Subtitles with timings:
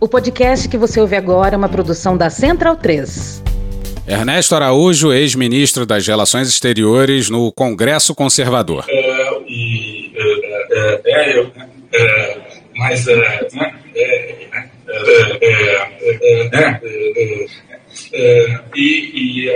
[0.00, 3.42] O podcast que você ouve agora é uma produção da Central 3.
[4.08, 8.86] Ernesto Araújo, ex-ministro das Relações Exteriores no Congresso Conservador.
[8.88, 11.48] É, e, é, é, é,
[11.92, 12.40] é
[12.76, 13.74] mas é, né,
[18.74, 19.50] e, e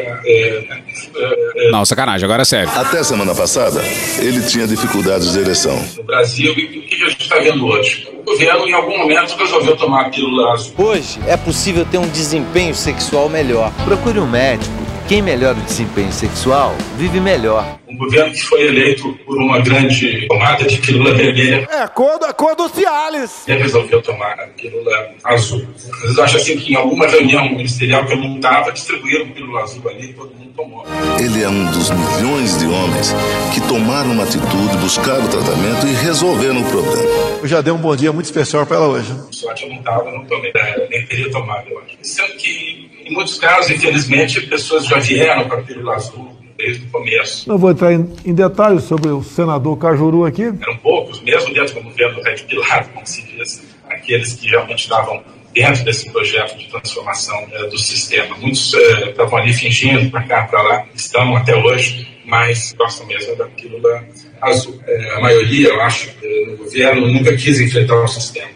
[1.71, 2.71] Não, sacanagem, agora é sério.
[2.77, 3.81] Até semana passada,
[4.19, 5.83] ele tinha dificuldades de ereção.
[5.97, 8.14] No Brasil, e o que a gente está vendo hoje?
[8.25, 10.75] O governo, em algum momento, resolveu tomar a pílula azul.
[10.79, 13.71] Hoje é possível ter um desempenho sexual melhor.
[13.85, 14.73] Procure um médico
[15.07, 17.79] quem melhora o desempenho sexual vive melhor.
[17.87, 21.69] Um governo que foi eleito por uma grande tomada de pílula vermelha.
[21.71, 23.47] É, a cor, a cor do Cialis.
[23.47, 25.67] E resolveu tomar a pílula azul.
[25.77, 29.29] Às vezes eu acho assim que em alguma reunião ministerial que eu não estava, distribuíram
[29.31, 30.87] pílula azul ali e todo mundo tomou.
[31.19, 33.15] Ele é um dos milhões de homens
[33.53, 37.03] que tomaram uma atitude, buscaram o tratamento e resolveram o problema.
[37.43, 39.13] Eu já dei um bom dia muito especial para ela hoje.
[39.31, 40.53] Sorte eu não estava, não tomei,
[40.91, 41.97] nem teria tomado, eu acho.
[42.03, 46.34] Sendo que em muitos casos, infelizmente, pessoas já vieram para a pílula azul
[46.65, 47.49] desde o começo.
[47.49, 50.45] Não vou entrar em, em, detalhes sobre o senador Cajuru aqui.
[50.45, 55.23] Eram poucos, mesmo dentro do governo Red Pilar, como se diz, aqueles que realmente estavam
[55.53, 58.37] dentro desse projeto de transformação é, do sistema.
[58.39, 63.37] Muitos é, estavam ali fingindo para cá, para lá, estão até hoje, mas gostam mesmo
[63.37, 64.05] da pílula
[64.41, 64.81] azul.
[64.87, 66.11] É, a maioria, eu acho,
[66.49, 68.55] no governo nunca quis enfrentar o sistema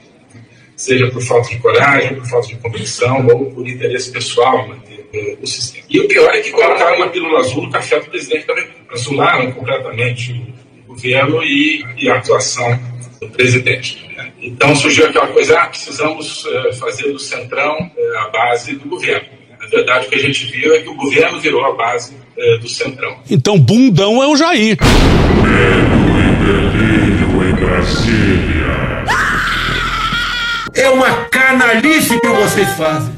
[0.78, 4.97] seja por falta de coragem, por falta de convicção ou por interesse pessoal em manter
[5.40, 5.84] o sistema.
[5.88, 8.94] E o pior é que colocaram uma pílula azul no café do presidente da República.
[8.94, 10.54] Azularam completamente
[10.86, 12.78] o governo e, e a atuação
[13.20, 14.06] do presidente.
[14.16, 14.32] Né?
[14.40, 19.28] Então surgiu aquela coisa, ah, precisamos uh, fazer do centrão uh, a base do governo.
[19.60, 22.16] Na verdade, o que a gente viu é que o governo virou a base
[22.60, 23.18] do centrão.
[23.28, 24.78] Então, bundão é o Jair.
[25.42, 28.38] Medo e delírio em Brasília.
[30.76, 33.17] É uma canalice que vocês fazem.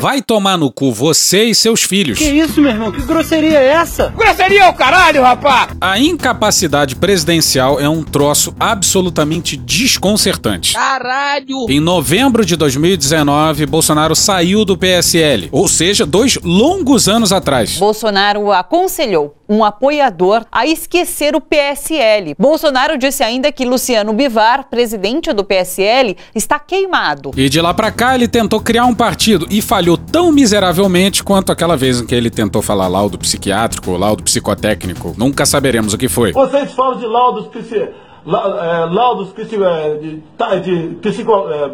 [0.00, 2.18] Vai tomar no cu você e seus filhos.
[2.18, 2.90] Que isso, meu irmão?
[2.90, 4.08] Que grosseria é essa?
[4.16, 5.68] Grosseria é o caralho, rapá!
[5.78, 10.72] A incapacidade presidencial é um troço absolutamente desconcertante.
[10.72, 11.66] Caralho!
[11.68, 17.76] Em novembro de 2019, Bolsonaro saiu do PSL, ou seja, dois longos anos atrás.
[17.76, 22.36] Bolsonaro aconselhou um apoiador a esquecer o PSL.
[22.38, 27.32] Bolsonaro disse ainda que Luciano Bivar, presidente do PSL, está queimado.
[27.36, 31.50] E de lá para cá ele tentou criar um partido e falhou tão miseravelmente quanto
[31.50, 35.14] aquela vez em que ele tentou falar laudo psiquiátrico ou laudo psicotécnico.
[35.18, 36.30] Nunca saberemos o que foi.
[36.32, 37.88] Vocês falam de laudos, psi,
[38.24, 40.22] la, é, laudos psi, é, de,
[40.62, 41.72] de, psico, é,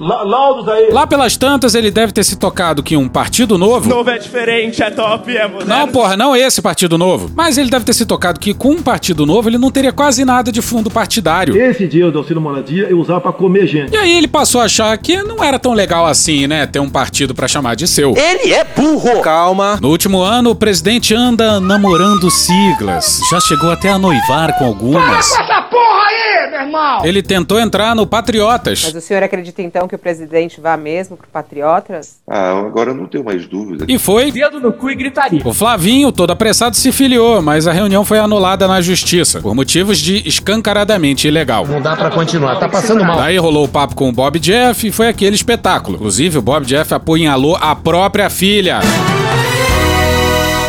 [0.00, 0.90] laudos aí.
[0.90, 3.88] Lá pelas tantas, ele deve ter se tocado que um partido novo.
[3.88, 5.66] Novo é diferente, é top, é moderno.
[5.66, 7.30] Não, porra, não esse partido novo.
[7.34, 10.24] Mas ele deve ter se tocado que com um partido novo ele não teria quase
[10.24, 11.56] nada de fundo partidário.
[11.56, 13.92] Esse dinheiro do auxílio moradia eu usava pra comer gente.
[13.92, 16.66] E aí ele passou a achar que não era tão legal assim, né?
[16.66, 18.14] Ter um partido para chamar de seu.
[18.16, 19.20] Ele é burro!
[19.20, 19.78] Calma.
[19.80, 23.20] No último ano, o presidente anda namorando siglas.
[23.30, 25.30] Já chegou até a noivar com algumas.
[25.30, 27.04] Para com essa porra aí, meu irmão!
[27.04, 28.82] Ele tentou entrar no Patriotas.
[28.84, 32.18] Mas o senhor acredita então que o presidente vá mesmo pro Patriotas?
[32.28, 33.84] Ah, agora não tenho mais dúvida.
[33.88, 34.30] E foi.
[34.30, 35.40] Dedo no cu e gritaria.
[35.44, 39.98] O Flavinho, todo apressado, se filiou, mas a reunião foi anulada na justiça, por motivos
[39.98, 41.66] de escancaradamente ilegal.
[41.66, 43.16] Não dá para continuar, tá passando mal.
[43.16, 45.96] Daí rolou o papo com o Bob Jeff e foi aquele espetáculo.
[45.96, 48.80] Inclusive, o Bob Jeff apunhalou a própria filha.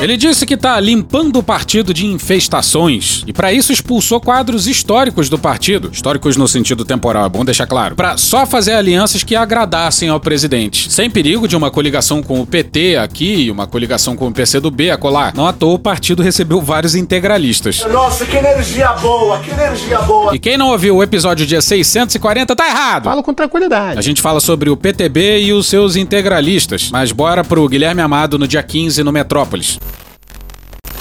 [0.02, 5.30] Ele disse que está limpando o partido de infestações e para isso expulsou quadros históricos
[5.30, 9.36] do partido, históricos no sentido temporal, é bom deixar claro, para só fazer alianças que
[9.36, 14.16] agradassem ao presidente, sem perigo de uma coligação com o PT aqui e uma coligação
[14.16, 15.32] com o PCdoB acolá.
[15.36, 17.86] Não à toa o partido recebeu vários integralistas.
[17.86, 20.36] Nossa, que energia boa, que energia boa.
[20.36, 23.04] E quem não ouviu o episódio dia 640 tá errado.
[23.04, 24.00] Falo com tranquilidade.
[24.00, 28.40] A gente fala sobre o PTB e os seus integralistas, mas bora pro Guilherme Amado
[28.40, 29.80] no dia 15 no Metrópolis.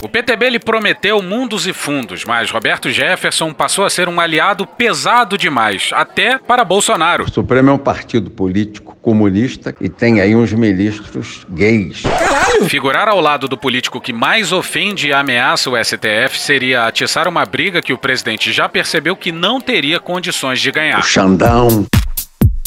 [0.02, 4.66] O PTB lhe prometeu mundos e fundos, mas Roberto Jefferson passou a ser um aliado
[4.66, 7.24] pesado demais, até para Bolsonaro.
[7.24, 12.02] O Supremo é um partido político comunista e tem aí uns ministros gays.
[12.02, 12.68] Caralho!
[12.68, 17.44] Figurar ao lado do político que mais ofende e ameaça o STF seria atiçar uma
[17.44, 20.98] briga que o presidente já percebeu que não teria condições de ganhar.
[20.98, 21.86] O Xandão.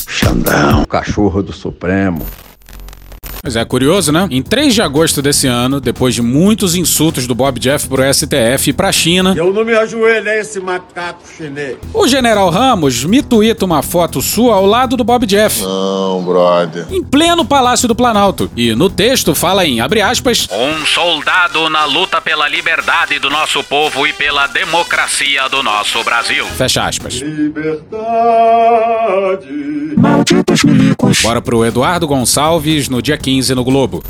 [0.07, 2.25] Xandão grandão, cachorro do Supremo.
[3.45, 4.25] Mas é curioso, né?
[4.31, 8.69] Em 3 de agosto desse ano, depois de muitos insultos do Bob Jeff pro STF
[8.69, 11.75] e pra China, Eu não me ajoelho a esse macaco chinês.
[11.93, 15.61] o general Ramos me tuita uma foto sua ao lado do Bob Jeff.
[15.61, 16.85] Não, brother.
[16.89, 18.49] Em pleno Palácio do Planalto.
[18.55, 23.61] E no texto fala em, abre aspas, Um soldado na luta pela liberdade do nosso
[23.65, 26.45] povo e pela democracia do nosso Brasil.
[26.45, 27.15] Fecha aspas.
[27.15, 27.83] Liberdade.
[29.97, 31.21] Malditos milicos.
[31.21, 34.03] Bora pro Eduardo Gonçalves no dia 15 no Globo.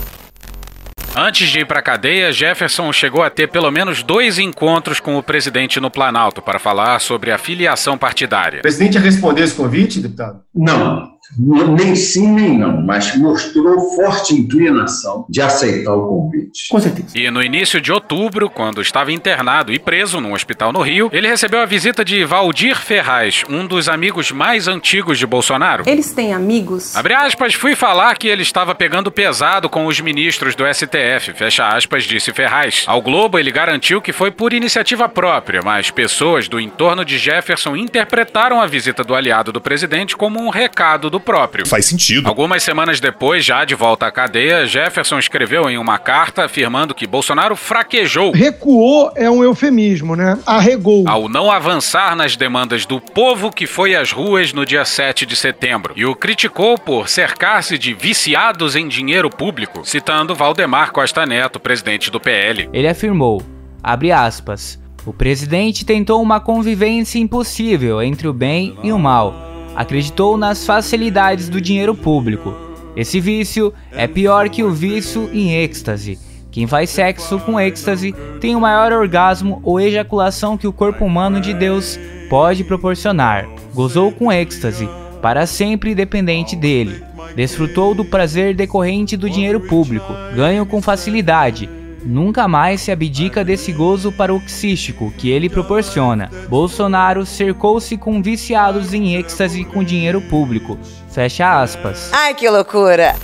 [1.16, 5.22] Antes de ir pra cadeia, Jefferson chegou a ter pelo menos dois encontros com o
[5.22, 8.60] presidente no Planalto para falar sobre a filiação partidária.
[8.60, 10.42] O presidente ia responder esse convite, deputado?
[10.54, 16.68] Não, nem sim nem não, mas mostrou forte inclinação de aceitar o convite.
[16.70, 17.18] Com certeza.
[17.18, 21.28] E no início de outubro, quando estava internado e preso num hospital no Rio, ele
[21.28, 25.84] recebeu a visita de Valdir Ferraz, um dos amigos mais antigos de Bolsonaro.
[25.88, 26.96] Eles têm amigos?
[26.96, 31.68] Abre aspas, fui falar que ele estava pegando pesado com os ministros do STF, fecha
[31.68, 32.84] aspas, disse Ferraz.
[32.88, 37.76] Ao Globo, ele garantiu que foi por iniciativa própria, mas pessoas do entorno de Jefferson
[37.76, 41.68] interpretaram a visita do aliado do presidente como um recado do próprio.
[41.68, 42.28] Faz sentido.
[42.28, 47.06] Algumas semanas depois, já de volta à cadeia, Jefferson escreveu em uma carta afirmando que
[47.06, 50.40] Bolsonaro fraquejou Recuou é um eufemismo, né?
[50.44, 51.08] Arregou.
[51.08, 55.36] ao não avançar nas demandas do povo que foi às ruas no dia 7 de
[55.36, 61.60] setembro e o criticou por cercar-se de viciados em dinheiro público, citando Valdemar Costa Neto,
[61.60, 62.68] presidente do PL.
[62.74, 63.44] Ele afirmou,
[63.84, 69.53] abre aspas, o presidente tentou uma convivência impossível entre o bem e o mal.
[69.76, 72.54] Acreditou nas facilidades do dinheiro público.
[72.96, 76.20] Esse vício é pior que o vício em êxtase.
[76.52, 81.42] Quem faz sexo com êxtase tem o maior orgasmo ou ejaculação que o corpo humano
[81.42, 82.00] de Deus
[82.30, 83.50] pode proporcionar.
[83.74, 84.88] Gozou com êxtase,
[85.20, 87.02] para sempre dependente dele.
[87.36, 91.68] Desfrutou do prazer decorrente do dinheiro público, ganho com facilidade.
[92.06, 96.30] Nunca mais se abdica desse gozo paroxístico que ele proporciona.
[96.50, 100.78] Bolsonaro cercou-se com viciados em êxtase com dinheiro público.
[101.10, 102.12] Fecha aspas.
[102.14, 103.16] Ai, que loucura!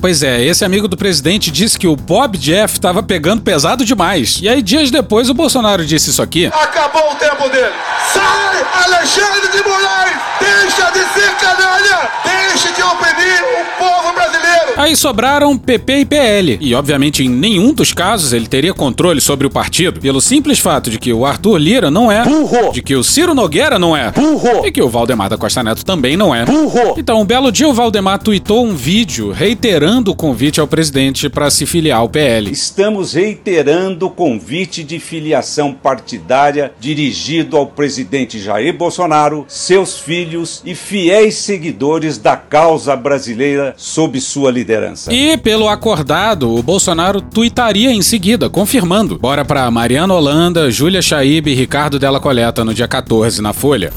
[0.00, 4.38] Pois é, esse amigo do presidente disse que o Bob Jeff estava pegando pesado demais.
[4.42, 6.46] E aí, dias depois, o Bolsonaro disse isso aqui.
[6.46, 7.70] Acabou o tempo dele.
[8.12, 10.16] Sai, Alexandre de Moraes!
[10.40, 12.10] Deixa de ser canalha!
[12.24, 14.50] Deixe de oprimir o povo brasileiro!
[14.76, 16.58] Aí sobraram PP e PL.
[16.62, 20.88] E, obviamente, em nenhum dos casos ele teria controle sobre o partido, pelo simples fato
[20.90, 22.72] de que o Arthur Lira não é, Burro.
[22.72, 24.66] de que o Ciro Nogueira não é, Burro.
[24.66, 26.46] e que o Valdemar da Costa Neto também não é.
[26.46, 26.94] Burro.
[26.96, 31.50] Então, um belo dia o Valdemar tuitou um vídeo reiterando o convite ao presidente para
[31.50, 32.50] se filiar ao PL.
[32.50, 40.76] Estamos reiterando o convite de filiação partidária dirigido ao presidente Jair Bolsonaro, seus filhos e
[40.76, 45.12] fiéis seguidores da causa brasileira sob sua liderança.
[45.12, 49.18] E, pelo acordado, o Bolsonaro tuitaria em seguida, confirmando.
[49.18, 53.92] Bora pra Mariana Holanda, Júlia Chaib e Ricardo Della Coleta no dia 14 na Folha.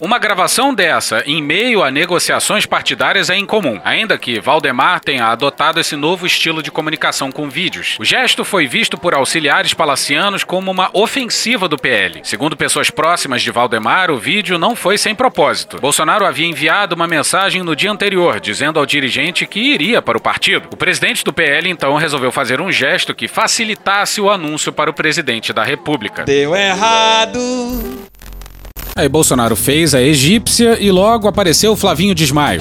[0.00, 5.80] Uma gravação dessa em meio a negociações partidárias é incomum, ainda que Valdemar tenha adotado
[5.80, 7.96] esse novo estilo de comunicação com vídeos.
[7.98, 12.20] O gesto foi visto por auxiliares palacianos como uma ofensiva do PL.
[12.22, 15.80] Segundo pessoas próximas de Valdemar, o vídeo não foi sem propósito.
[15.80, 20.22] Bolsonaro havia enviado uma mensagem no dia anterior, dizendo ao dirigente que iria para o
[20.22, 20.68] partido.
[20.72, 24.94] O presidente do PL então resolveu fazer um gesto que facilitasse o anúncio para o
[24.94, 26.22] presidente da República.
[26.22, 28.07] Deu errado.
[28.98, 32.60] Aí Bolsonaro fez a egípcia e logo apareceu o Flavinho Desmaio.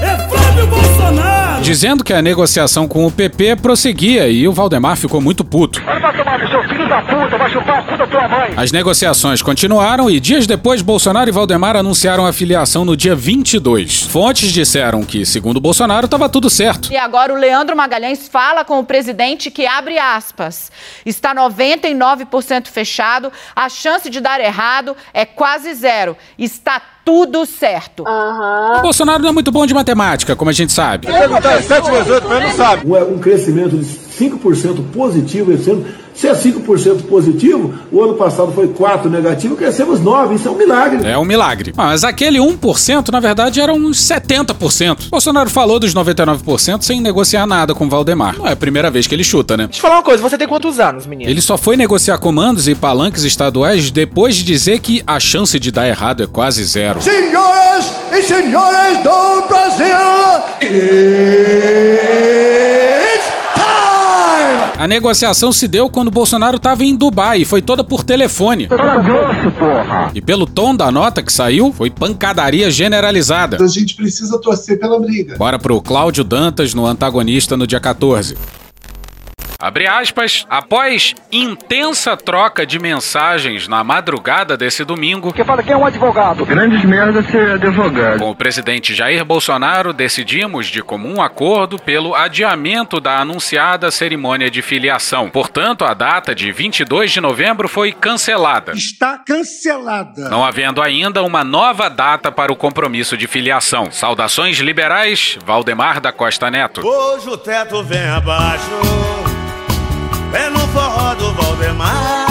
[1.62, 5.82] Dizendo que a negociação com o PP prosseguia e o Valdemar ficou muito puto.
[5.84, 8.54] Vai tomar no seu filho da puta, vai chupar o cu da tua mãe!
[8.56, 14.04] As negociações continuaram e dias depois Bolsonaro e Valdemar anunciaram a filiação no dia 22.
[14.04, 16.92] Fontes disseram que, segundo Bolsonaro, estava tudo certo.
[16.92, 20.72] E agora o Leandro Magalhães fala com o presidente que abre aspas.
[21.06, 26.16] Está 99% fechado, a chance de dar errado é quase zero.
[26.38, 28.04] Está tudo certo.
[28.04, 31.08] O Bolsonaro não é muito bom de matemática, como a gente sabe.
[31.08, 32.86] Perguntar 7 vezes 8, mas não sabe.
[32.86, 35.86] Um, um crescimento de 5% positivo esse ano.
[36.18, 40.34] Se é 5% positivo, o ano passado foi 4% negativo, crescemos 9%.
[40.34, 41.08] Isso é um milagre.
[41.08, 41.74] É um milagre.
[41.78, 45.10] Mas aquele 1%, na verdade, era uns 70%.
[45.12, 48.36] Bolsonaro falou dos 99% sem negociar nada com Valdemar.
[48.36, 49.68] Não é a primeira vez que ele chuta, né?
[49.68, 51.30] Deixa eu falar uma coisa, você tem quantos anos, menino?
[51.30, 55.72] Ele só foi negociar comandos e palanques estaduais depois de dizer que a chance de
[55.72, 57.00] dar errado é quase zero.
[57.00, 59.86] Senhoras e senhores do Brasil!
[60.60, 62.67] Time!
[64.78, 68.68] A negociação se deu quando Bolsonaro estava em Dubai e foi toda por telefone.
[68.68, 70.12] porra!
[70.14, 73.58] E pelo tom da nota que saiu, foi pancadaria generalizada.
[73.60, 75.36] A gente precisa torcer pela briga.
[75.36, 78.38] Bora pro Cláudio Dantas no antagonista no dia 14.
[79.60, 85.34] Abre aspas, após intensa troca de mensagens na madrugada desse domingo.
[85.34, 86.46] Que fala que é um advogado.
[86.46, 88.20] Grandes merda ser advogado.
[88.20, 94.62] Com o presidente Jair Bolsonaro, decidimos de comum acordo pelo adiamento da anunciada cerimônia de
[94.62, 95.30] filiação.
[95.30, 98.74] Portanto, a data de 22 de novembro foi cancelada.
[98.74, 100.30] Está cancelada.
[100.30, 103.92] Não havendo ainda uma nova data para o compromisso de filiação.
[103.92, 106.86] Saudações liberais, Valdemar da Costa Neto.
[106.86, 109.17] Hoje o teto vem abaixo.
[110.38, 112.28] É no forró do Valdemar.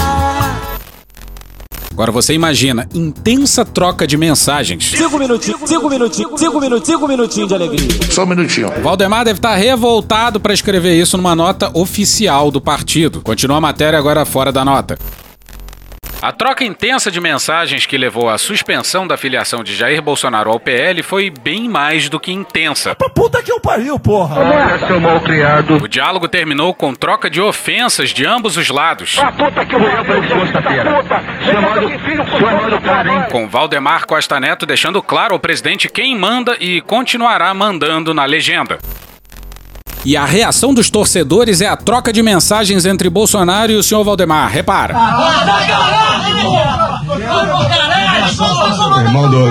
[1.91, 4.93] Agora você imagina, intensa troca de mensagens.
[4.97, 7.89] Cinco minutinhos, cinco minutinhos, cinco minutinhos, cinco minutinhos de alegria.
[8.13, 8.71] Só um minutinho.
[8.83, 13.23] Valdemar deve estar revoltado para escrever isso numa nota oficial do partido.
[13.23, 14.97] Continua a matéria agora fora da nota.
[16.27, 20.59] A troca intensa de mensagens que levou à suspensão da filiação de Jair Bolsonaro ao
[20.59, 22.97] PL foi bem mais do que intensa.
[22.97, 24.41] Pra puta que eu pariu, porra.
[24.41, 25.77] Olha, seu mal criado.
[25.77, 29.15] O diálogo terminou com troca de ofensas de ambos os lados.
[29.15, 30.91] Pra puta que eu vou pra sexta-feira.
[31.45, 33.25] Chamando, chamando o cara, hein?
[33.31, 38.81] Com Valdemar Costa Neto deixando claro ao presidente quem manda e continuará mandando na legenda.
[40.07, 44.05] E a reação dos torcedores é a troca de mensagens entre Bolsonaro e o senhor
[44.05, 44.49] Valdemar.
[44.49, 44.95] Repara.
[49.01, 49.47] Irmão do.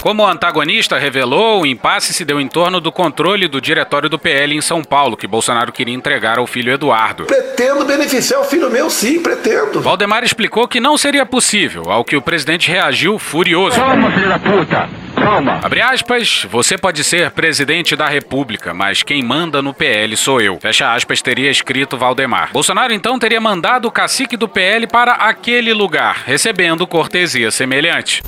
[0.00, 4.18] Como o antagonista revelou, o impasse se deu em torno do controle do diretório do
[4.18, 7.24] PL em São Paulo, que Bolsonaro queria entregar ao filho Eduardo.
[7.24, 9.82] Pretendo beneficiar o filho meu, sim, pretendo.
[9.82, 13.78] Valdemar explicou que não seria possível, ao que o presidente reagiu furioso.
[13.78, 14.88] Toma, filho da puta.
[15.28, 15.60] Toma.
[15.62, 20.58] Abre aspas, você pode ser presidente da república, mas quem manda no PL sou eu.
[20.58, 22.50] Fecha aspas, teria escrito Valdemar.
[22.50, 28.22] Bolsonaro então teria mandado o cacique do PL para aquele lugar, recebendo cortesia semelhante.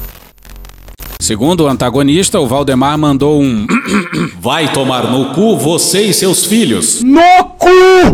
[1.20, 3.66] Segundo o antagonista, o Valdemar mandou um
[4.40, 7.02] Vai tomar no cu você e seus filhos.
[7.02, 7.20] No
[7.58, 7.68] cu!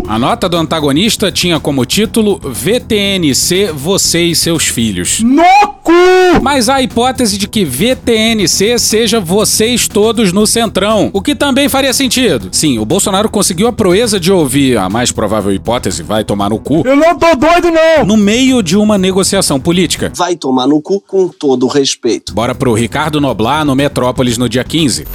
[0.09, 5.21] A nota do antagonista tinha como título VTNC Você e seus filhos.
[5.21, 5.43] No
[5.81, 5.93] cu!
[6.41, 11.69] Mas há a hipótese de que VTNC seja vocês todos no Centrão, o que também
[11.69, 12.49] faria sentido.
[12.51, 16.59] Sim, o Bolsonaro conseguiu a proeza de ouvir a mais provável hipótese, vai tomar no
[16.59, 18.05] cu, Eu não tô doido, não!
[18.05, 20.11] no meio de uma negociação política.
[20.13, 22.33] Vai tomar no cu com todo o respeito.
[22.33, 25.07] Bora pro Ricardo Noblar no Metrópolis no dia 15.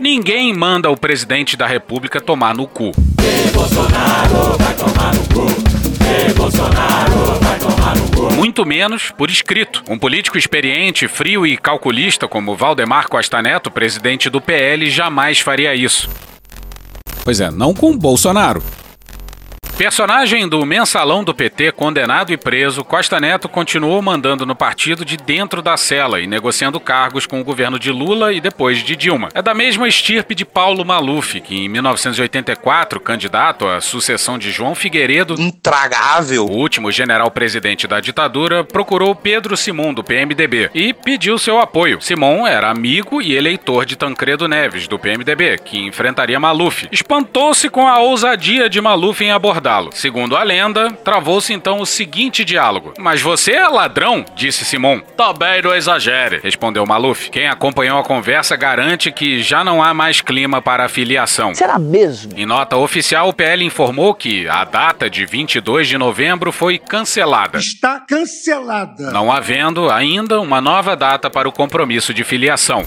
[0.00, 2.90] Ninguém manda o presidente da República tomar no cu.
[8.34, 9.84] Muito menos por escrito.
[9.88, 15.72] Um político experiente, frio e calculista como Valdemar Costa Neto, presidente do PL, jamais faria
[15.72, 16.10] isso.
[17.24, 18.62] Pois é, não com Bolsonaro.
[19.76, 25.18] Personagem do mensalão do PT condenado e preso, Costa Neto continuou mandando no partido de
[25.18, 29.28] dentro da cela e negociando cargos com o governo de Lula e depois de Dilma.
[29.34, 34.74] É da mesma estirpe de Paulo Maluf, que em 1984, candidato à sucessão de João
[34.74, 36.46] Figueiredo, Intragável.
[36.46, 42.00] o último general-presidente da ditadura, procurou Pedro Simon do PMDB e pediu seu apoio.
[42.00, 46.88] Simon era amigo e eleitor de Tancredo Neves do PMDB, que enfrentaria Maluf.
[46.90, 49.32] Espantou-se com a ousadia de Maluf em
[49.66, 49.90] abordá-lo.
[49.92, 54.24] Segundo a lenda, travou-se então o seguinte diálogo: Mas você é ladrão?
[54.34, 55.00] disse Simon.
[55.16, 57.30] Também não exagere, respondeu Maluf.
[57.30, 61.54] Quem acompanhou a conversa garante que já não há mais clima para a filiação.
[61.54, 62.32] Será mesmo?
[62.36, 67.58] Em nota oficial, o PL informou que a data de 22 de novembro foi cancelada.
[67.58, 69.10] Está cancelada.
[69.10, 72.84] Não havendo ainda uma nova data para o compromisso de filiação.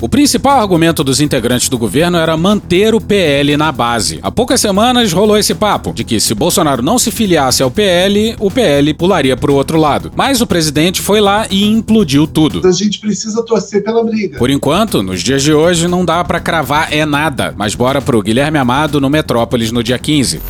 [0.00, 4.18] O principal argumento dos integrantes do governo era manter o PL na base.
[4.22, 8.34] Há poucas semanas rolou esse papo de que se Bolsonaro não se filiasse ao PL,
[8.40, 10.10] o PL pularia para o outro lado.
[10.16, 12.66] Mas o presidente foi lá e implodiu tudo.
[12.66, 14.38] A gente precisa torcer pela briga.
[14.38, 18.22] Por enquanto, nos dias de hoje não dá pra cravar é nada, mas bora pro
[18.22, 20.40] Guilherme Amado no Metrópolis no dia 15.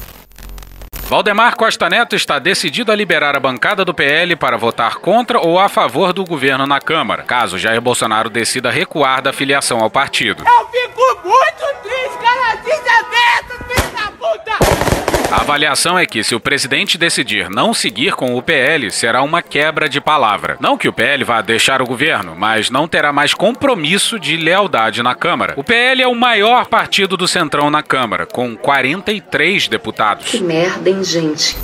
[1.11, 5.59] Valdemar Costa Neto está decidido a liberar a bancada do PL para votar contra ou
[5.59, 10.45] a favor do governo na Câmara, caso Jair Bolsonaro decida recuar da filiação ao partido.
[10.47, 15.10] Eu fico muito triste, cara, aberto, filho da puta!
[15.31, 19.41] A avaliação é que, se o presidente decidir não seguir com o PL, será uma
[19.41, 20.57] quebra de palavra.
[20.59, 25.05] Não que o PL vá deixar o governo, mas não terá mais compromisso de lealdade
[25.05, 25.55] na Câmara.
[25.57, 30.27] O PL é o maior partido do Centrão na Câmara, com 43 deputados.
[30.27, 31.57] Que merda, hein, gente?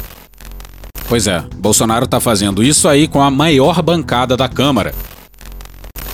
[1.08, 4.94] Pois é, Bolsonaro tá fazendo isso aí com a maior bancada da Câmara.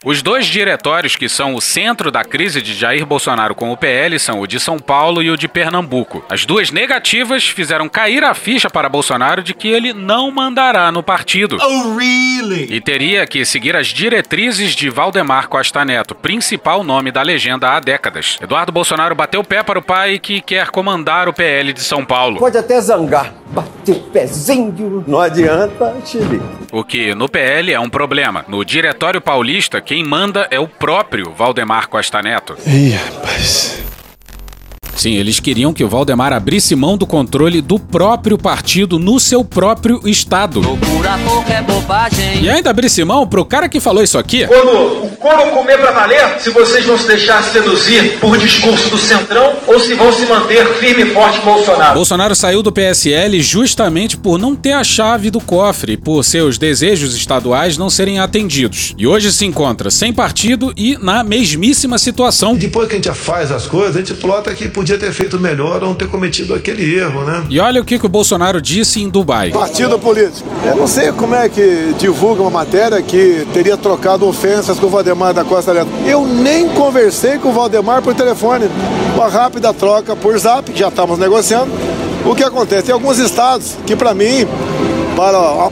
[0.05, 4.19] Os dois diretórios que são o centro da crise de Jair Bolsonaro com o PL
[4.19, 6.25] são o de São Paulo e o de Pernambuco.
[6.29, 11.05] As duas negativas fizeram cair a ficha para Bolsonaro de que ele não mandará no
[11.05, 11.57] partido.
[11.61, 12.67] Oh, really?
[12.69, 17.79] E teria que seguir as diretrizes de Valdemar Costa Neto, principal nome da legenda há
[17.79, 18.39] décadas.
[18.43, 22.05] Eduardo Bolsonaro bateu o pé para o pai que quer comandar o PL de São
[22.05, 22.41] Paulo.
[22.41, 26.41] Pode até zangar, bater o pezinho, não adianta, Chile.
[26.71, 28.45] O que no PL é um problema.
[28.49, 32.57] No Diretório Paulista, quem manda é o próprio Valdemar Costa Neto.
[32.67, 33.83] Ih, rapaz.
[34.97, 39.45] Sim, eles queriam que o Valdemar abrisse mão do controle do próprio partido no seu
[39.45, 40.61] próprio estado.
[40.61, 41.19] Loucura
[41.49, 42.43] é bobagem.
[42.43, 44.47] E ainda abrisse mão pro cara que falou isso aqui.
[44.47, 48.99] Quando o couro comer pra valer, se vocês vão se deixar seduzir por discurso do
[48.99, 51.95] Centrão ou se vão se manter firme e forte com Bolsonaro.
[51.95, 57.17] Bolsonaro saiu do PSL justamente por não ter a chave do cofre, por seus desejos
[57.17, 58.95] estaduais não serem atendidos.
[58.97, 62.55] E hoje se encontra sem partido e na mesmíssima situação.
[62.55, 65.81] Depois que a gente faz as coisas, a gente plota que podia ter feito melhor
[65.83, 67.45] ou não ter cometido aquele erro, né?
[67.49, 69.51] E olha o que, que o Bolsonaro disse em Dubai.
[69.53, 70.49] Partido político.
[70.67, 74.91] Eu não sei como é que divulga uma matéria que teria trocado ofensas com o
[74.91, 75.89] Valdemar da Costa Neto.
[76.05, 78.67] Eu nem conversei com o Valdemar por telefone.
[79.15, 81.71] Uma rápida troca por zap, que já estávamos negociando.
[82.27, 82.83] O que acontece?
[82.87, 84.47] Tem alguns estados que, para mim,
[85.17, 85.71] para a-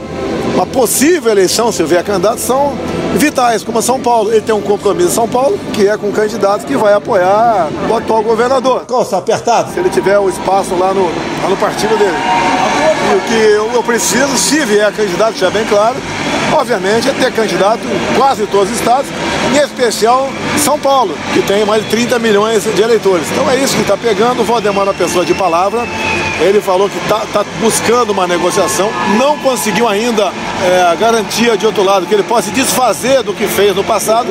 [0.55, 2.73] uma possível eleição, se vier candidato, são
[3.15, 4.31] vitais, como São Paulo.
[4.31, 7.69] Ele tem um compromisso em São Paulo, que é com um candidato que vai apoiar
[7.89, 8.85] o atual governador.
[8.85, 9.71] Costa, apertado.
[9.73, 12.17] Se ele tiver o espaço lá no, lá no partido dele.
[13.11, 15.95] E o que eu, eu preciso, se vier candidato, já é bem claro,
[16.53, 19.09] obviamente, é ter candidato em quase todos os estados,
[19.53, 23.29] em especial São Paulo, que tem mais de 30 milhões de eleitores.
[23.31, 24.43] Então é isso que está pegando.
[24.43, 25.85] Valdemar é uma pessoa de palavra.
[26.41, 30.31] Ele falou que está buscando uma negociação, não conseguiu ainda
[30.63, 34.27] é, a garantia de outro lado que ele possa desfazer do que fez no passado.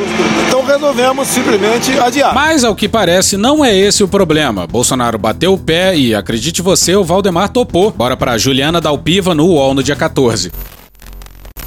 [0.46, 2.34] Então resolvemos simplesmente adiar.
[2.34, 4.66] Mas, ao que parece, não é esse o problema.
[4.66, 7.90] Bolsonaro bateu o pé e, acredite você, o Valdemar topou.
[7.90, 10.50] Bora pra Juliana Dalpiva no UOL no dia 14.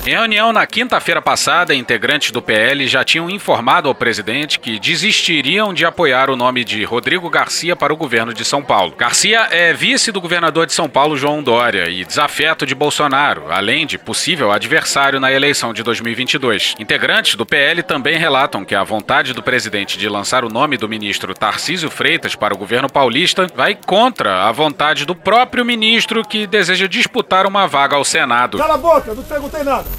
[0.05, 5.73] Em reunião na quinta-feira passada, integrantes do PL já tinham informado ao presidente que desistiriam
[5.73, 8.93] de apoiar o nome de Rodrigo Garcia para o governo de São Paulo.
[8.97, 13.85] Garcia é vice do governador de São Paulo, João Dória, e desafeto de Bolsonaro, além
[13.85, 16.75] de possível adversário na eleição de 2022.
[16.79, 20.89] Integrantes do PL também relatam que a vontade do presidente de lançar o nome do
[20.89, 26.45] ministro Tarcísio Freitas para o governo paulista vai contra a vontade do próprio ministro que
[26.45, 28.57] deseja disputar uma vaga ao Senado.
[28.57, 29.92] Cala a boca, não perguntei nada.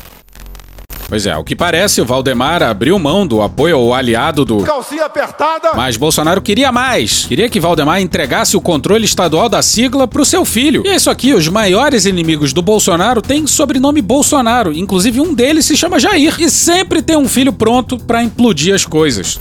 [1.09, 4.59] Pois é, ao que parece, o Valdemar abriu mão do apoio ao aliado do.
[4.59, 5.71] Calcinha apertada.
[5.75, 7.25] Mas Bolsonaro queria mais.
[7.27, 10.83] Queria que Valdemar entregasse o controle estadual da sigla pro seu filho.
[10.85, 14.73] E é isso aqui, os maiores inimigos do Bolsonaro têm sobrenome Bolsonaro.
[14.73, 16.35] Inclusive um deles se chama Jair.
[16.39, 19.39] E sempre tem um filho pronto pra implodir as coisas.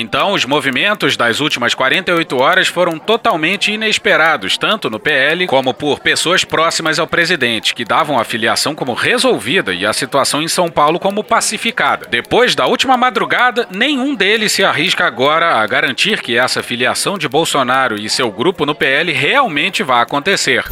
[0.00, 5.98] Então, os movimentos das últimas 48 horas foram totalmente inesperados, tanto no PL como por
[5.98, 10.68] pessoas próximas ao presidente, que davam a filiação como resolvida e a situação em São
[10.70, 12.06] Paulo como pacificada.
[12.08, 17.28] Depois da última madrugada, nenhum deles se arrisca agora a garantir que essa filiação de
[17.28, 20.64] Bolsonaro e seu grupo no PL realmente vai acontecer.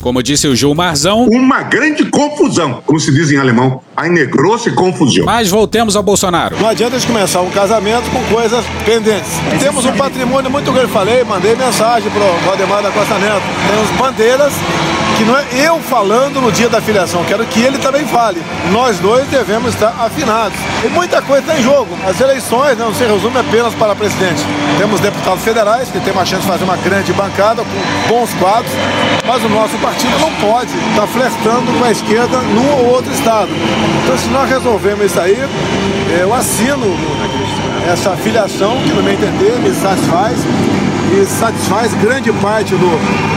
[0.00, 1.24] Como disse o Gilmarzão.
[1.24, 3.80] Uma grande confusão, como se diz em alemão.
[3.96, 5.24] Eine grosse Confusão.
[5.24, 6.56] Mas voltemos ao Bolsonaro.
[6.60, 9.30] Não adianta a gente começar um casamento com coisas pendentes.
[9.60, 10.92] Temos um patrimônio muito grande.
[10.92, 13.42] Falei, mandei mensagem pro Valdemar da Costa Neto.
[13.68, 14.52] Temos bandeiras
[15.18, 18.40] que não é eu falando no dia da filiação, quero que ele também fale.
[18.70, 20.56] Nós dois devemos estar afinados.
[20.84, 21.88] E muita coisa está em jogo.
[22.06, 24.40] As eleições né, não se resume apenas para presidente.
[24.78, 28.72] Temos deputados federais que tem uma chance de fazer uma grande bancada com bons quadros,
[29.26, 33.48] mas o nosso partido não pode estar flertando com a esquerda num ou outro estado.
[34.04, 35.38] Então, se nós resolvemos isso aí,
[36.20, 36.94] eu assino
[37.90, 40.40] essa filiação que, no meu entender, me satisfaz
[41.12, 42.78] e satisfaz grande parte do,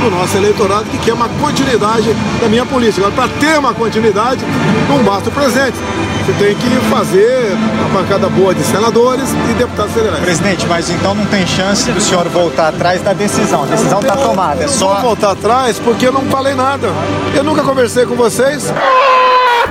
[0.04, 3.08] do nosso eleitorado que quer uma continuidade da minha política.
[3.08, 4.44] Agora, para ter uma continuidade,
[4.90, 5.78] não basta o presente.
[6.26, 10.20] Você tem que fazer uma bancada boa de senadores e deputados federais.
[10.24, 13.64] Presidente, mas então não tem chance do senhor voltar atrás da decisão.
[13.64, 14.62] A decisão está tomada.
[14.62, 14.86] É Eu só.
[14.88, 16.90] não vou voltar atrás porque eu não falei nada.
[17.34, 18.72] Eu nunca conversei com vocês.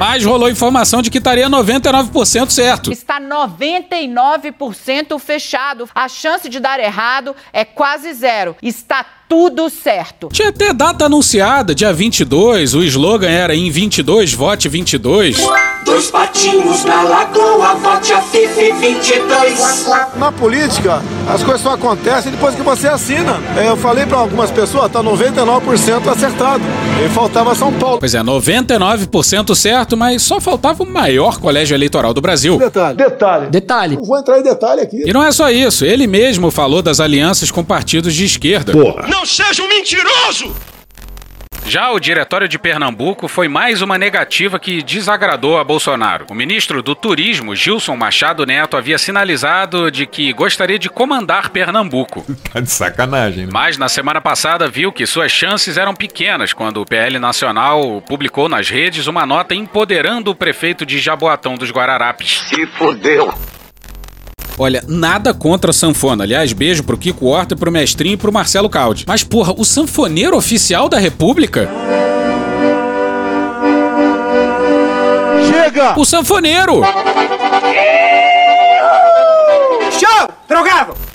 [0.00, 2.90] Mas rolou informação de que estaria 99% certo.
[2.90, 5.86] Está 99% fechado.
[5.94, 8.56] A chance de dar errado é quase zero.
[8.62, 10.28] Está tudo certo.
[10.32, 15.36] Tinha até data anunciada, dia 22, o slogan era em 22, vote 22.
[15.90, 19.88] Dois patinhos na lagoa, vote a Fifi 22.
[20.14, 23.40] Na política, as coisas só acontecem depois que você assina.
[23.56, 26.62] É, Eu falei para algumas pessoas, tá 99% acertado.
[27.04, 27.98] E faltava São Paulo.
[27.98, 32.56] Pois é, 99% certo, mas só faltava o maior colégio eleitoral do Brasil.
[32.56, 33.46] Detalhe, detalhe.
[33.48, 33.96] Detalhe.
[33.96, 35.02] Não vou entrar em detalhe aqui.
[35.04, 38.72] E não é só isso, ele mesmo falou das alianças com partidos de esquerda.
[39.08, 40.54] Não seja um mentiroso!
[41.70, 46.26] Já o Diretório de Pernambuco foi mais uma negativa que desagradou a Bolsonaro.
[46.28, 52.26] O ministro do Turismo, Gilson Machado Neto, havia sinalizado de que gostaria de comandar Pernambuco.
[52.52, 53.50] Tá de sacanagem, né?
[53.52, 58.48] Mas na semana passada viu que suas chances eram pequenas quando o PL Nacional publicou
[58.48, 62.42] nas redes uma nota empoderando o prefeito de Jaboatão dos Guararapes.
[62.48, 63.32] Se fodeu!
[64.62, 66.22] Olha, nada contra a sanfona.
[66.22, 69.04] Aliás, beijo pro Kiko Horta, pro Mestrinho e pro Marcelo Caldi.
[69.06, 71.66] Mas, porra, o sanfoneiro oficial da República?
[75.50, 75.98] Chega!
[75.98, 76.82] O sanfoneiro!
[79.98, 80.28] Show!
[80.46, 81.09] Drogado!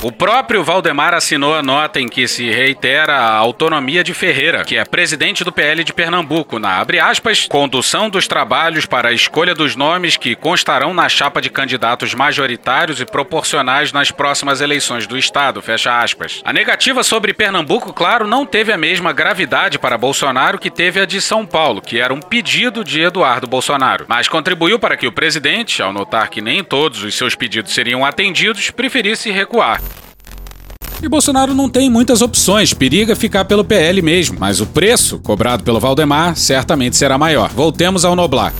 [0.00, 4.76] O próprio Valdemar assinou a nota em que se reitera a autonomia de Ferreira, que
[4.76, 9.56] é presidente do PL de Pernambuco, na abre aspas, condução dos trabalhos para a escolha
[9.56, 15.18] dos nomes que constarão na chapa de candidatos majoritários e proporcionais nas próximas eleições do
[15.18, 16.42] estado, fecha aspas.
[16.44, 21.06] A negativa sobre Pernambuco, claro, não teve a mesma gravidade para Bolsonaro que teve a
[21.06, 25.12] de São Paulo, que era um pedido de Eduardo Bolsonaro, mas contribuiu para que o
[25.12, 29.87] presidente, ao notar que nem todos os seus pedidos seriam atendidos, preferisse recuar.
[31.00, 35.62] E Bolsonaro não tem muitas opções, periga ficar pelo PL mesmo, mas o preço cobrado
[35.62, 37.50] pelo Valdemar certamente será maior.
[37.50, 38.52] Voltemos ao Noblar.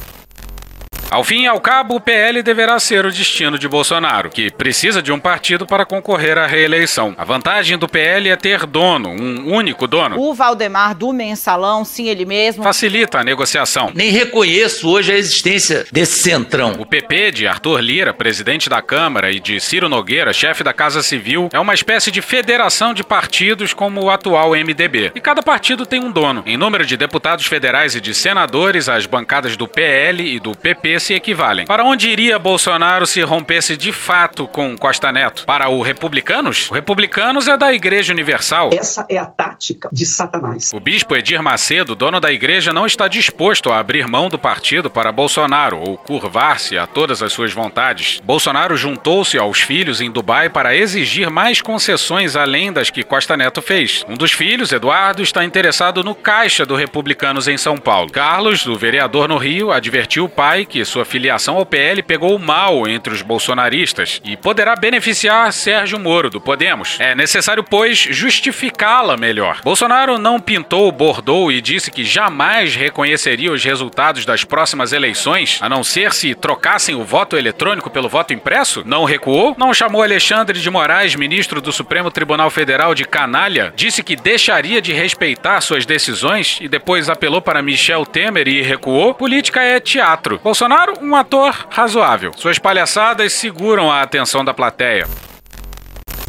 [1.11, 5.01] Ao fim e ao cabo, o PL deverá ser o destino de Bolsonaro, que precisa
[5.01, 7.14] de um partido para concorrer à reeleição.
[7.16, 10.21] A vantagem do PL é ter dono, um único dono.
[10.21, 12.62] O Valdemar do Mensalão, sim, ele mesmo.
[12.62, 13.90] Facilita a negociação.
[13.94, 16.73] Nem reconheço hoje a existência desse centrão.
[16.79, 21.03] O PP de Arthur Lira, presidente da Câmara, e de Ciro Nogueira, chefe da Casa
[21.03, 25.12] Civil, é uma espécie de federação de partidos como o atual MDB.
[25.14, 26.42] E cada partido tem um dono.
[26.44, 30.98] Em número de deputados federais e de senadores, as bancadas do PL e do PP
[31.01, 31.67] se equivalem.
[31.67, 35.45] Para onde iria Bolsonaro se rompesse de fato com Costa Neto?
[35.45, 36.71] Para o Republicanos?
[36.71, 38.71] O Republicanos é da Igreja Universal.
[38.73, 40.71] Essa é a tática de Satanás.
[40.73, 44.91] O bispo Edir Macedo, dono da igreja, não está disposto a abrir mão do partido
[44.91, 48.21] para Bolsonaro ou curvar-se a todas as suas vontades.
[48.25, 53.61] Bolsonaro juntou-se aos filhos em Dubai para exigir mais concessões além das que Costa Neto
[53.63, 54.05] fez.
[54.09, 58.11] Um dos filhos, Eduardo, está interessado no caixa do Republicanos em São Paulo.
[58.11, 62.88] Carlos, o vereador no Rio, advertiu o pai que sua filiação ao PL pegou mal
[62.88, 66.96] entre os bolsonaristas e poderá beneficiar Sérgio Moro, do Podemos.
[66.98, 69.61] É necessário, pois, justificá-la melhor.
[69.62, 75.68] Bolsonaro não pintou bordou e disse que jamais reconheceria os resultados das próximas eleições, a
[75.68, 78.83] não ser se trocassem o voto eletrônico pelo voto impresso?
[78.85, 79.55] Não recuou?
[79.59, 83.72] Não chamou Alexandre de Moraes, ministro do Supremo Tribunal Federal, de canalha?
[83.77, 89.14] Disse que deixaria de respeitar suas decisões e depois apelou para Michel Temer e recuou?
[89.14, 90.40] Política é teatro.
[90.42, 92.33] Bolsonaro, um ator razoável.
[92.37, 95.07] Suas palhaçadas seguram a atenção da plateia.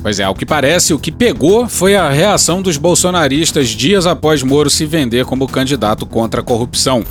[0.02, 4.42] Pois é, ao que parece, o que pegou foi a reação dos bolsonaristas dias após
[4.42, 7.04] Moro se vender como candidato contra a corrupção.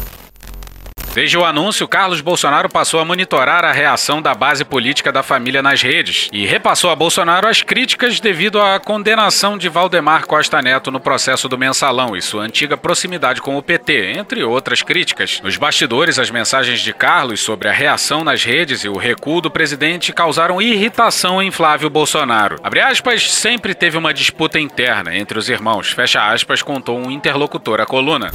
[1.18, 5.60] Desde o anúncio, Carlos Bolsonaro passou a monitorar a reação da base política da família
[5.60, 10.92] nas redes e repassou a Bolsonaro as críticas devido à condenação de Valdemar Costa Neto
[10.92, 15.40] no processo do mensalão e sua antiga proximidade com o PT, entre outras críticas.
[15.42, 19.50] Nos bastidores, as mensagens de Carlos sobre a reação nas redes e o recuo do
[19.50, 22.60] presidente causaram irritação em Flávio Bolsonaro.
[22.62, 27.80] Abre aspas, sempre teve uma disputa interna entre os irmãos, fecha aspas, contou um interlocutor
[27.80, 28.30] à coluna.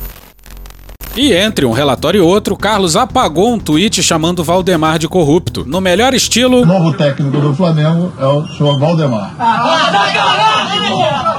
[1.15, 5.63] E entre um relatório e outro, Carlos apagou um tweet chamando Valdemar de corrupto.
[5.67, 6.61] No melhor estilo.
[6.61, 9.35] O novo técnico do Flamengo é o senhor Valdemar.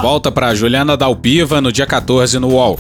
[0.01, 2.79] Volta para Juliana Dalpiva no dia 14 no UOL.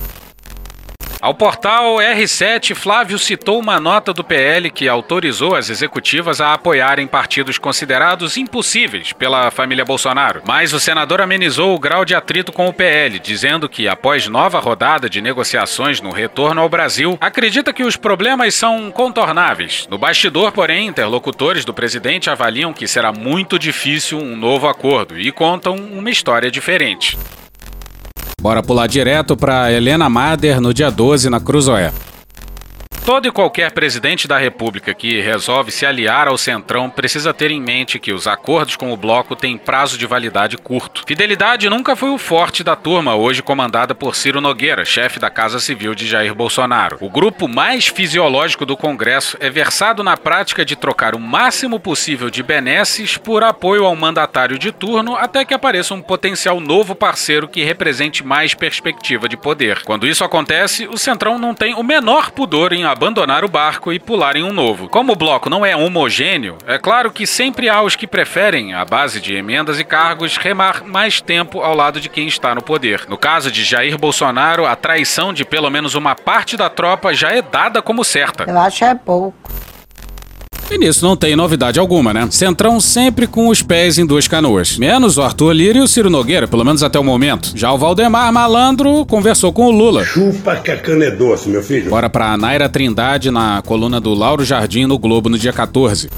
[1.25, 7.07] Ao portal R7, Flávio citou uma nota do PL que autorizou as executivas a apoiarem
[7.07, 10.43] partidos considerados impossíveis pela família Bolsonaro.
[10.47, 14.61] Mas o senador amenizou o grau de atrito com o PL, dizendo que, após nova
[14.61, 19.87] rodada de negociações no retorno ao Brasil, acredita que os problemas são contornáveis.
[19.91, 25.33] No bastidor, porém, interlocutores do presidente avaliam que será muito difícil um novo acordo e
[25.33, 27.17] contam uma história diferente.
[28.44, 31.90] Bora pular direto para Helena Mader no dia 12 na Cruzoé.
[33.05, 37.61] Todo e qualquer presidente da República que resolve se aliar ao Centrão precisa ter em
[37.61, 41.03] mente que os acordos com o bloco têm prazo de validade curto.
[41.07, 45.61] Fidelidade nunca foi o forte da turma, hoje comandada por Ciro Nogueira, chefe da Casa
[45.61, 46.97] Civil de Jair Bolsonaro.
[46.99, 52.31] O grupo mais fisiológico do Congresso é versado na prática de trocar o máximo possível
[52.31, 57.49] de benesses por apoio ao mandatário de turno até que apareça um potencial novo parceiro
[57.49, 59.83] que represente mais perspectiva de poder.
[59.85, 63.98] Quando isso acontece, o Centrão não tem o menor pudor em abandonar o barco e
[63.98, 64.88] pular em um novo.
[64.88, 68.85] Como o bloco não é homogêneo, é claro que sempre há os que preferem, à
[68.85, 73.04] base de emendas e cargos, remar mais tempo ao lado de quem está no poder.
[73.09, 77.33] No caso de Jair Bolsonaro, a traição de pelo menos uma parte da tropa já
[77.33, 78.44] é dada como certa.
[78.44, 79.35] Eu acho é pouco.
[80.70, 82.27] E nisso não tem novidade alguma, né?
[82.31, 84.77] Centrão sempre com os pés em duas canoas.
[84.77, 87.53] Menos o Arthur Lira e o Ciro Nogueira, pelo menos até o momento.
[87.55, 90.05] Já o Valdemar Malandro conversou com o Lula.
[90.05, 91.90] Chupa que a cana é doce, meu filho.
[91.90, 96.09] Bora pra Naira Trindade na coluna do Lauro Jardim no Globo no dia 14.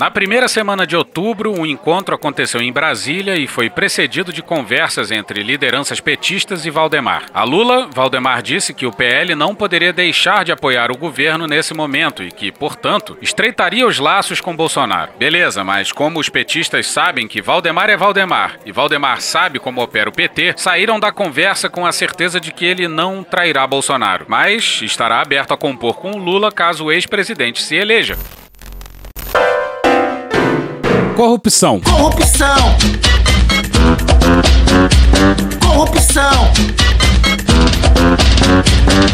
[0.00, 5.10] Na primeira semana de outubro, um encontro aconteceu em Brasília e foi precedido de conversas
[5.10, 7.24] entre lideranças petistas e Valdemar.
[7.34, 11.74] A Lula, Valdemar disse que o PL não poderia deixar de apoiar o governo nesse
[11.74, 15.12] momento e que, portanto, estreitaria os laços com Bolsonaro.
[15.18, 20.08] Beleza, mas como os petistas sabem que Valdemar é Valdemar e Valdemar sabe como opera
[20.08, 24.80] o PT, saíram da conversa com a certeza de que ele não trairá Bolsonaro, mas
[24.80, 28.16] estará aberto a compor com Lula caso o ex-presidente se eleja.
[31.20, 31.82] Corrupção.
[31.82, 32.56] Corrupção.
[35.60, 36.30] Corrupção.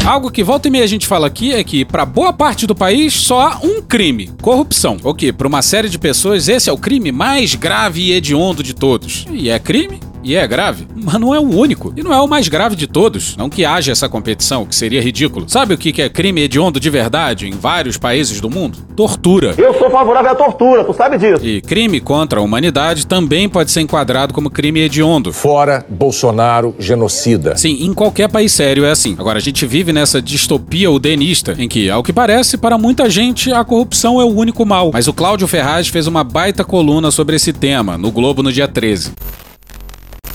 [0.05, 2.73] Algo que volta e meia a gente fala aqui é que, para boa parte do
[2.73, 4.95] país, só há um crime: corrupção.
[5.03, 8.63] O que, para uma série de pessoas, esse é o crime mais grave e hediondo
[8.63, 9.25] de todos.
[9.29, 9.99] E é crime?
[10.27, 11.93] E é grave, mas não é o único.
[11.95, 13.37] E não é o mais grave de todos.
[13.37, 15.47] Não que haja essa competição, que seria ridículo.
[15.47, 18.77] Sabe o que é crime hediondo de verdade em vários países do mundo?
[18.93, 19.55] Tortura.
[19.57, 21.45] Eu sou favorável à tortura, tu sabe disso.
[21.45, 25.31] E crime contra a humanidade também pode ser enquadrado como crime hediondo.
[25.31, 27.55] Fora Bolsonaro, genocida.
[27.55, 29.15] Sim, em qualquer país sério é assim.
[29.17, 33.53] Agora, a gente vive nessa distopia udenista, em que, ao que parece, para muita gente,
[33.53, 34.91] a corrupção é o único mal.
[34.91, 38.67] Mas o Cláudio Ferraz fez uma baita coluna sobre esse tema, no Globo no dia
[38.67, 39.13] 13.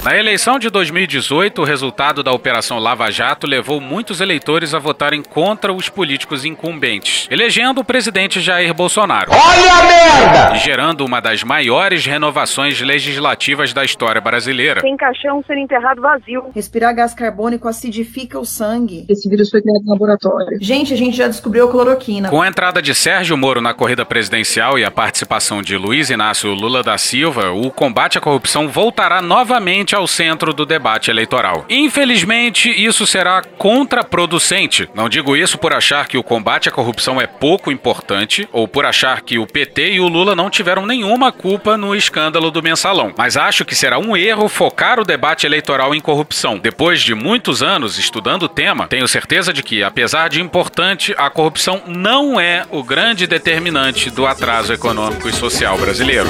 [0.05, 5.23] Na eleição de 2018, o resultado da Operação Lava Jato levou muitos eleitores a votarem
[5.23, 9.31] contra os políticos incumbentes, elegendo o presidente Jair Bolsonaro.
[9.31, 10.57] Olha a merda!
[10.57, 14.81] E gerando uma das maiores renovações legislativas da história brasileira.
[14.81, 16.51] Tem caixão sendo enterrado vazio.
[16.53, 19.07] Respirar gás carbônico acidifica o sangue.
[19.09, 20.59] Esse vírus foi criado no laboratório.
[20.61, 22.29] Gente, a gente já descobriu a cloroquina.
[22.29, 26.53] Com a entrada de Sérgio Moro na corrida presidencial e a participação de Luiz Inácio
[26.53, 31.65] Lula da Silva, o combate à corrupção voltará novamente ao centro do debate eleitoral.
[31.69, 34.89] Infelizmente, isso será contraproducente.
[34.95, 38.85] Não digo isso por achar que o combate à corrupção é pouco importante ou por
[38.85, 43.13] achar que o PT e o Lula não tiveram nenhuma culpa no escândalo do mensalão,
[43.17, 46.59] mas acho que será um erro focar o debate eleitoral em corrupção.
[46.59, 51.31] Depois de muitos anos estudando o tema, tenho certeza de que, apesar de importante, a
[51.31, 56.29] corrupção não é o grande determinante do atraso econômico e social brasileiro.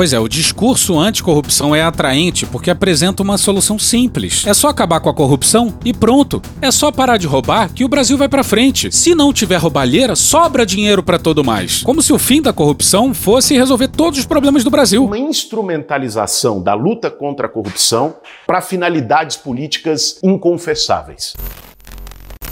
[0.00, 4.46] Pois é, o discurso anticorrupção é atraente porque apresenta uma solução simples.
[4.46, 6.40] É só acabar com a corrupção e pronto.
[6.62, 8.90] É só parar de roubar que o Brasil vai para frente.
[8.90, 11.82] Se não tiver roubalheira, sobra dinheiro para todo mais.
[11.82, 15.04] Como se o fim da corrupção fosse resolver todos os problemas do Brasil.
[15.04, 18.14] Uma instrumentalização da luta contra a corrupção
[18.46, 21.36] para finalidades políticas inconfessáveis.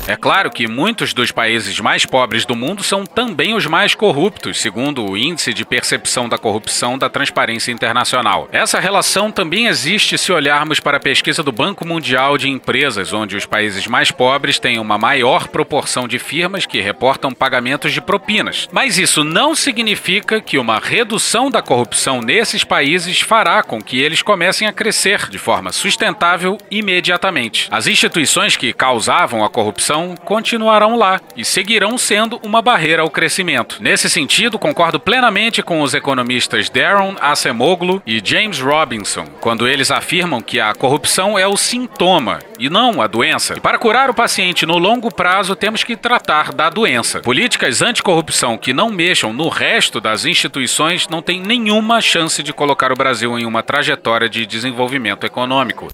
[0.09, 4.59] É claro que muitos dos países mais pobres do mundo são também os mais corruptos,
[4.59, 8.49] segundo o Índice de Percepção da Corrupção da Transparência Internacional.
[8.51, 13.37] Essa relação também existe se olharmos para a pesquisa do Banco Mundial de Empresas, onde
[13.37, 18.67] os países mais pobres têm uma maior proporção de firmas que reportam pagamentos de propinas.
[18.73, 24.23] Mas isso não significa que uma redução da corrupção nesses países fará com que eles
[24.23, 27.69] comecem a crescer de forma sustentável imediatamente.
[27.71, 33.79] As instituições que causavam a corrupção continuarão lá e seguirão sendo uma barreira ao crescimento.
[33.81, 40.41] Nesse sentido, concordo plenamente com os economistas Darren Acemoglu e James Robinson, quando eles afirmam
[40.41, 43.55] que a corrupção é o sintoma e não a doença.
[43.57, 47.21] E para curar o paciente no longo prazo, temos que tratar da doença.
[47.21, 52.93] Políticas anticorrupção que não mexam no resto das instituições não têm nenhuma chance de colocar
[52.93, 55.89] o Brasil em uma trajetória de desenvolvimento econômico.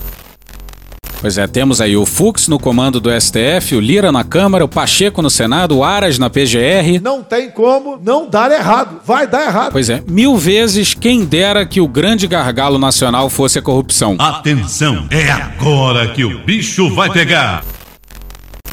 [1.25, 4.69] Pois é, temos aí o Fux no comando do STF, o Lira na Câmara, o
[4.69, 7.01] Pacheco no Senado, o Aras na PGR.
[7.01, 9.01] Não tem como não dar errado.
[9.07, 9.73] Vai dar errado.
[9.73, 14.17] Pois é, mil vezes quem dera que o grande gargalo nacional fosse a corrupção.
[14.19, 17.65] Atenção, é agora que o bicho vai pegar.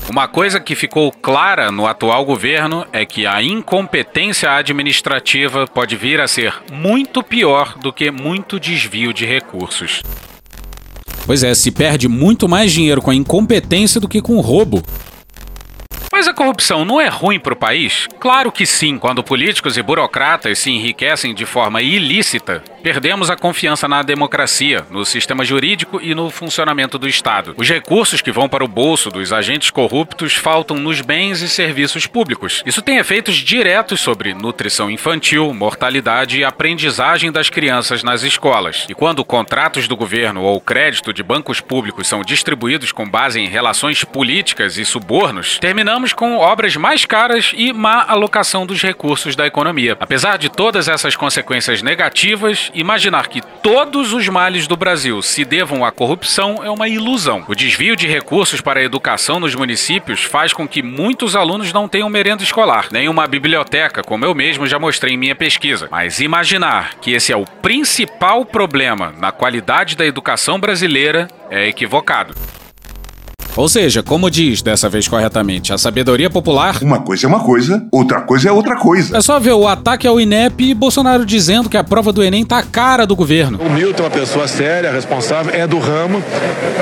[0.10, 6.20] Uma coisa que ficou clara no atual governo é que a incompetência administrativa pode vir
[6.20, 10.02] a ser muito pior do que muito desvio de recursos.
[11.26, 14.84] Pois é, se perde muito mais dinheiro com a incompetência do que com o roubo.
[16.12, 18.06] Mas a corrupção não é ruim para o país?
[18.20, 18.98] Claro que sim.
[18.98, 25.06] Quando políticos e burocratas se enriquecem de forma ilícita, perdemos a confiança na democracia, no
[25.06, 27.54] sistema jurídico e no funcionamento do Estado.
[27.56, 32.06] Os recursos que vão para o bolso dos agentes corruptos faltam nos bens e serviços
[32.06, 32.62] públicos.
[32.66, 38.86] Isso tem efeitos diretos sobre nutrição infantil, mortalidade e aprendizagem das crianças nas escolas.
[38.90, 43.48] E quando contratos do governo ou crédito de bancos públicos são distribuídos com base em
[43.48, 49.46] relações políticas e subornos, terminamos com obras mais caras e má alocação dos recursos da
[49.46, 49.96] economia.
[50.00, 55.86] Apesar de todas essas consequências negativas, imaginar que todos os males do Brasil se devam
[55.86, 57.46] à corrupção é uma ilusão.
[57.48, 61.88] O desvio de recursos para a educação nos municípios faz com que muitos alunos não
[61.88, 65.88] tenham merenda escolar, nem uma biblioteca, como eu mesmo já mostrei em minha pesquisa.
[65.92, 72.34] Mas imaginar que esse é o principal problema na qualidade da educação brasileira é equivocado.
[73.56, 76.78] Ou seja, como diz dessa vez corretamente, a sabedoria popular.
[76.82, 79.18] Uma coisa é uma coisa, outra coisa é outra coisa.
[79.18, 82.46] É só ver o ataque ao INEP e Bolsonaro dizendo que a prova do Enem
[82.46, 83.60] tá a cara do governo.
[83.62, 86.24] O Milton é uma pessoa séria, responsável, é do ramo,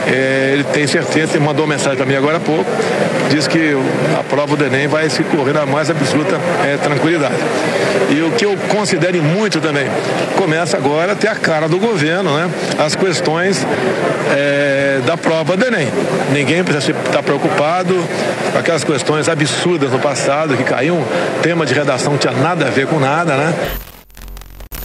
[0.07, 2.69] é, ele tem certeza, ele mandou mensagem para mim agora há pouco,
[3.29, 3.75] diz que
[4.17, 7.35] a prova do Enem vai se correr na mais absoluta é, tranquilidade.
[8.09, 9.87] E o que eu considero muito também,
[10.37, 12.49] começa agora a ter a cara do governo, né?
[12.77, 13.65] As questões
[14.31, 15.87] é, da prova do Enem.
[16.33, 17.95] Ninguém precisa estar preocupado
[18.51, 21.05] com aquelas questões absurdas no passado, que caiu um
[21.41, 23.53] tema de redação que tinha nada a ver com nada, né?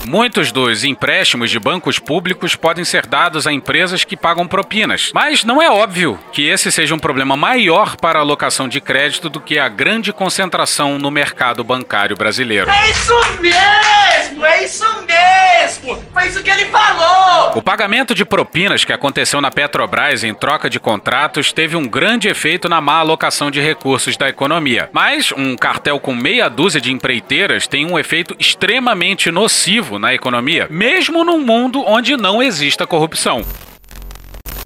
[0.07, 5.43] Muitos dos empréstimos de bancos públicos podem ser dados a empresas que pagam propinas, mas
[5.43, 9.41] não é óbvio que esse seja um problema maior para a alocação de crédito do
[9.41, 12.69] que a grande concentração no mercado bancário brasileiro.
[12.69, 14.45] É isso mesmo!
[14.45, 16.03] É isso mesmo!
[16.13, 17.57] Foi isso que ele falou!
[17.57, 22.27] O pagamento de propinas que aconteceu na Petrobras em troca de contratos teve um grande
[22.27, 24.89] efeito na má alocação de recursos da economia.
[24.91, 30.67] Mas um cartel com meia dúzia de empreiteiras tem um efeito extremamente nocivo na economia,
[30.69, 33.43] mesmo num mundo onde não exista corrupção.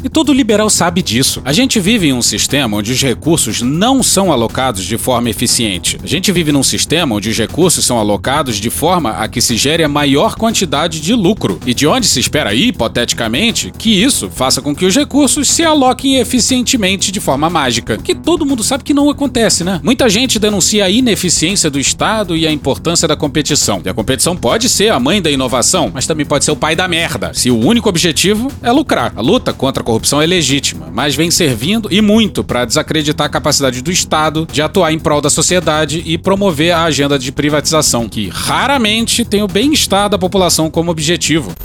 [0.01, 1.41] E todo liberal sabe disso.
[1.43, 5.97] A gente vive em um sistema onde os recursos não são alocados de forma eficiente.
[6.01, 9.57] A gente vive num sistema onde os recursos são alocados de forma a que se
[9.57, 11.59] gere a maior quantidade de lucro.
[11.65, 16.15] E de onde se espera, hipoteticamente, que isso faça com que os recursos se aloquem
[16.15, 17.97] eficientemente de forma mágica.
[17.97, 19.81] Que todo mundo sabe que não acontece, né?
[19.83, 23.81] Muita gente denuncia a ineficiência do Estado e a importância da competição.
[23.83, 26.73] E a competição pode ser a mãe da inovação, mas também pode ser o pai
[26.73, 29.11] da merda, se o único objetivo é lucrar.
[29.15, 33.29] A luta contra a corrupção é legítima, mas vem servindo e muito para desacreditar a
[33.29, 38.07] capacidade do Estado de atuar em prol da sociedade e promover a agenda de privatização,
[38.07, 41.55] que raramente tem o bem-estar da população como objetivo.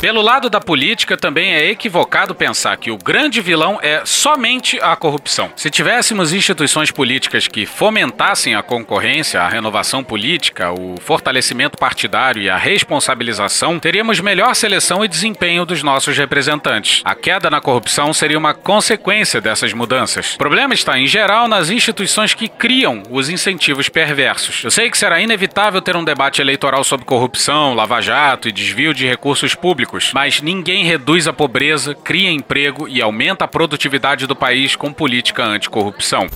[0.00, 4.96] Pelo lado da política, também é equivocado pensar que o grande vilão é somente a
[4.96, 5.52] corrupção.
[5.54, 12.48] Se tivéssemos instituições políticas que fomentassem a concorrência, a renovação política, o fortalecimento partidário e
[12.48, 17.02] a responsabilização, teríamos melhor seleção e desempenho dos nossos representantes.
[17.04, 20.32] A queda na corrupção seria uma consequência dessas mudanças.
[20.32, 24.64] O problema está, em geral, nas instituições que criam os incentivos perversos.
[24.64, 29.06] Eu sei que será inevitável ter um debate eleitoral sobre corrupção, lava-jato e desvio de
[29.06, 34.76] recursos públicos mas ninguém reduz a pobreza, cria emprego e aumenta a produtividade do país
[34.76, 36.28] com política anticorrupção.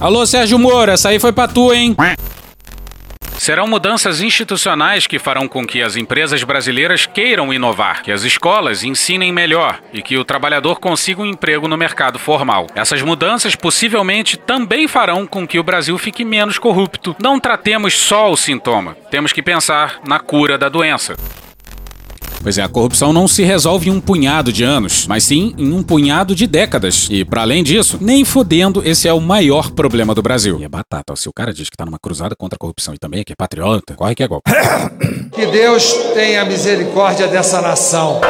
[0.00, 1.96] Alô, Sérgio Moro, essa aí foi pra tu, hein?
[3.44, 8.82] Serão mudanças institucionais que farão com que as empresas brasileiras queiram inovar, que as escolas
[8.82, 12.66] ensinem melhor e que o trabalhador consiga um emprego no mercado formal.
[12.74, 17.14] Essas mudanças possivelmente também farão com que o Brasil fique menos corrupto.
[17.20, 21.14] Não tratemos só o sintoma, temos que pensar na cura da doença.
[22.44, 25.72] Pois é, a corrupção não se resolve em um punhado de anos, mas sim em
[25.72, 27.08] um punhado de décadas.
[27.10, 30.60] E, para além disso, nem fodendo, esse é o maior problema do Brasil.
[30.60, 32.98] E é batata, se o cara diz que tá numa cruzada contra a corrupção e
[32.98, 34.52] também é que é patriota, corre que é golpe.
[35.34, 38.20] Que Deus tenha misericórdia dessa nação.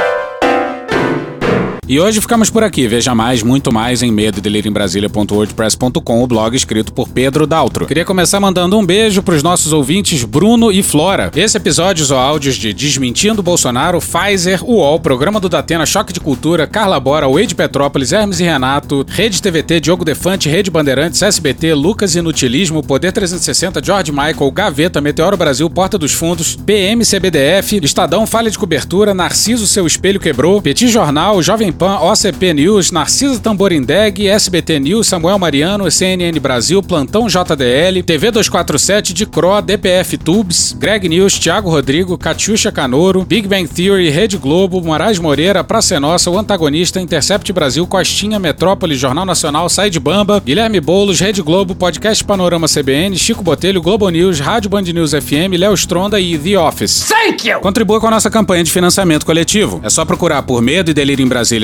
[1.87, 2.89] E hoje ficamos por aqui.
[2.89, 7.87] Veja mais, muito mais em medo em Brasília.wordpress.com, o blog escrito por Pedro Daltro.
[7.87, 11.31] Queria começar mandando um beijo para os nossos ouvintes Bruno e Flora.
[11.37, 16.67] Esse episódio ou áudios de Desmentindo Bolsonaro, Pfizer, UOL, Programa do Datena, Choque de Cultura,
[16.67, 22.15] Carla Bora, Wade Petrópolis, Hermes e Renato, Rede TVT, Diogo Defante, Rede Bandeirantes, SBT, Lucas
[22.15, 28.59] Inutilismo, Poder 360, George Michael, Gaveta, Meteoro Brasil, Porta dos Fundos, PMCBDF, Estadão, Falha de
[28.59, 35.09] Cobertura, Narciso Seu Espelho Quebrou, Petit Jornal, Jovem Pan, OCP News, Narcisa Tamborindeg, SBT News,
[35.09, 42.17] Samuel Mariano, CNN Brasil, Plantão JDL, TV 247, Dicro, DPF Tubes, Greg News, Thiago Rodrigo,
[42.17, 47.53] Catiuxa Canoro, Big Bang Theory, Rede Globo, Moraes Moreira, Praça é Nossa, O Antagonista, Intercept
[47.53, 53.19] Brasil, Costinha, Metrópole, Jornal Nacional, Sai de Bamba, Guilherme Boulos, Rede Globo, Podcast Panorama CBN,
[53.19, 57.09] Chico Botelho, Globo News, Rádio Band News FM, Léo Stronda e The Office.
[57.09, 57.61] Thank you!
[57.61, 59.81] Contribua com a nossa campanha de financiamento coletivo.
[59.83, 61.64] É só procurar por Medo e Delírio em Brasília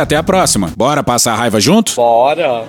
[0.01, 0.71] até a próxima.
[0.75, 1.95] Bora passar a raiva junto?
[1.95, 2.65] Bora!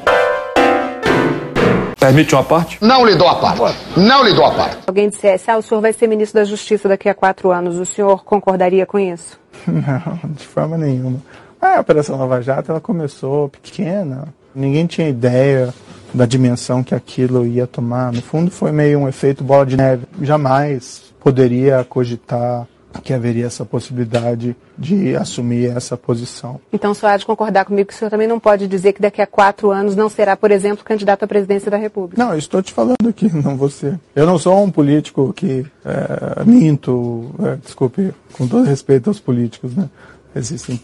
[1.98, 2.78] Permite uma parte?
[2.80, 3.78] Não lhe dou a parte.
[3.96, 4.78] Não lhe dou a parte.
[4.86, 7.86] Alguém dissesse, ah, o senhor vai ser ministro da Justiça daqui a quatro anos, o
[7.86, 9.38] senhor concordaria com isso?
[9.66, 11.20] Não, de forma nenhuma.
[11.60, 15.72] A Operação Lava Jato ela começou pequena, ninguém tinha ideia
[16.12, 18.12] da dimensão que aquilo ia tomar.
[18.12, 20.04] No fundo, foi meio um efeito bola de neve.
[20.20, 22.66] Jamais poderia cogitar
[23.00, 26.60] que haveria essa possibilidade de assumir essa posição.
[26.72, 29.00] Então, o senhor há de concordar comigo que o senhor também não pode dizer que
[29.00, 32.22] daqui a quatro anos não será, por exemplo, candidato à presidência da República.
[32.22, 33.98] Não, eu estou te falando aqui, não você.
[34.14, 39.74] Eu não sou um político que é, minto, é, desculpe, com todo respeito aos políticos,
[39.74, 39.88] né?
[40.34, 40.80] Existem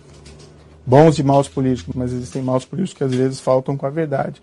[0.85, 4.43] bons e maus políticos, mas existem maus políticos que às vezes faltam com a verdade.